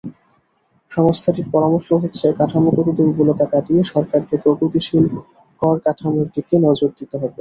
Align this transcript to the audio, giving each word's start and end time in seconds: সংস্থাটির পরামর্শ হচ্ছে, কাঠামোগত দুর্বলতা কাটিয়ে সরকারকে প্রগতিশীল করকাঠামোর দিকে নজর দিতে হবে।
সংস্থাটির 0.91 1.47
পরামর্শ 1.53 1.89
হচ্ছে, 2.03 2.25
কাঠামোগত 2.39 2.87
দুর্বলতা 2.97 3.45
কাটিয়ে 3.53 3.81
সরকারকে 3.93 4.35
প্রগতিশীল 4.43 5.05
করকাঠামোর 5.61 6.27
দিকে 6.35 6.55
নজর 6.65 6.89
দিতে 6.99 7.15
হবে। 7.15 7.27